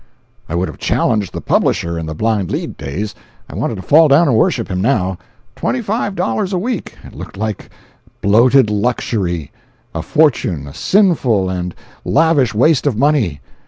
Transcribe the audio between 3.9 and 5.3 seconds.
down and worship him, now.